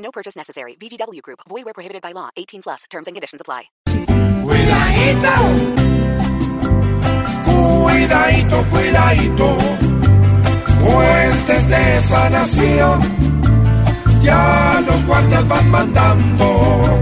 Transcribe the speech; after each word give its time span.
No 0.00 0.10
purchase 0.10 0.36
necessary. 0.36 0.74
VGW 0.76 1.22
Group. 1.22 1.40
Void 1.48 1.64
where 1.64 1.74
prohibited 1.74 2.02
by 2.02 2.12
law. 2.12 2.30
18 2.36 2.62
plus. 2.62 2.84
Terms 2.90 3.06
and 3.06 3.14
conditions 3.14 3.40
apply. 3.40 3.70
Cuidadito, 4.42 5.34
cuidadito, 7.44 8.64
cuidadito, 8.70 9.58
pues 10.80 11.46
desde 11.46 11.94
esa 11.96 12.30
nación 12.30 13.00
ya 14.22 14.82
los 14.86 15.04
guardias 15.04 15.46
van 15.46 15.70
mandando 15.70 17.00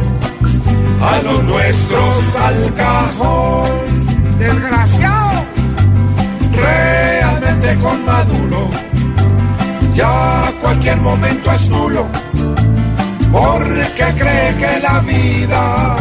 a 1.01 1.23
los 1.23 1.45
nuestros 1.45 2.35
al 2.37 2.75
cajón. 2.75 4.39
Desgraciado, 4.39 5.45
realmente 6.53 7.79
con 7.79 8.05
Maduro 8.05 8.69
ya 9.99 10.53
cualquier 10.61 10.97
momento 10.99 11.51
es 11.51 11.69
nulo, 11.71 12.07
porque 13.39 14.07
cree 14.21 14.57
que 14.57 14.81
la 14.81 15.01
vida 15.01 15.97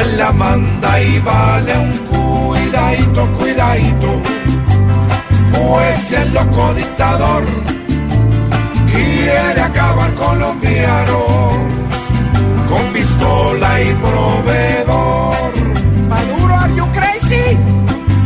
él 0.00 0.18
la 0.18 0.32
manda 0.32 1.00
y 1.00 1.18
vale 1.20 1.72
un 1.78 1.92
cuidadito, 2.12 3.26
cuidadito. 3.38 4.10
Pues 5.52 5.94
si 6.06 6.14
el 6.16 6.34
loco 6.34 6.74
dictador 6.74 7.44
quiere 8.90 9.60
acabar 9.60 10.12
con 10.14 10.38
los 10.40 10.60
viaros 10.60 11.54
con 12.68 12.84
pistola 12.92 13.80
y 13.80 13.94
proveedor. 13.94 15.52
Maduro, 16.08 16.54
are 16.54 16.74
you 16.74 16.86
crazy? 16.92 17.56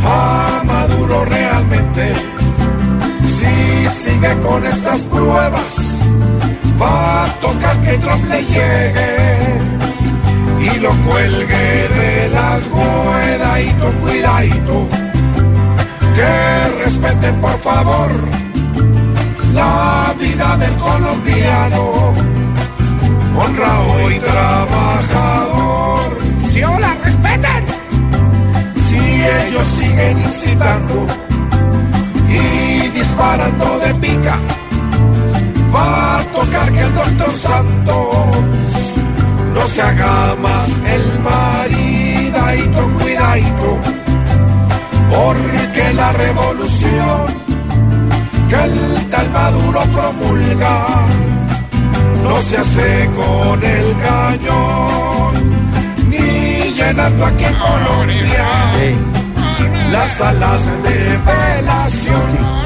Ah, 0.03 0.63
Maduro 0.65 1.25
realmente, 1.25 2.13
si 3.27 3.89
sigue 3.89 4.35
con 4.41 4.65
estas 4.65 5.01
pruebas, 5.01 6.08
va 6.81 7.25
a 7.25 7.27
tocar 7.39 7.79
que 7.81 7.97
Trump 7.97 8.25
le 8.29 8.41
llegue 8.43 9.11
y 10.61 10.79
lo 10.79 10.89
cuelgue 11.07 11.87
de 11.97 12.29
las 12.29 12.63
cuidadito, 12.65 13.91
cuidadito. 14.01 14.87
Que 16.15 16.83
respeten 16.83 17.35
por 17.35 17.57
favor 17.59 18.11
la 19.53 20.13
vida 20.19 20.57
del 20.57 20.73
colombiano, 20.75 22.13
honrado 23.35 24.11
y 24.11 24.19
trabajador. 24.19 26.17
Si 26.51 26.63
o 26.63 26.79
la 26.79 26.93
respeten, 26.95 27.63
si 28.87 28.99
ellos 28.99 29.65
siguen 29.77 30.19
incitando 30.19 31.07
y 32.29 32.87
disparando 32.89 33.79
de 33.79 33.95
pica, 33.95 34.37
va 35.73 36.19
a 36.19 36.23
porque 45.29 45.93
la 45.93 46.11
revolución 46.13 47.25
que 48.49 48.55
el 48.55 49.09
tal 49.11 49.29
Maduro 49.29 49.81
promulga 49.93 50.75
no 52.23 52.41
se 52.41 52.57
hace 52.57 53.09
con 53.15 53.63
el 53.63 53.87
cañón, 54.07 55.33
ni 56.09 56.73
llenando 56.77 57.25
aquí 57.27 57.43
en 57.43 57.55
Colombia 57.67 58.47
las 59.91 60.09
salas 60.17 60.65
de 60.65 61.19
velación 61.27 62.58